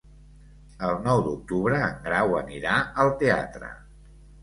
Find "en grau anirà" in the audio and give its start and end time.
1.91-2.83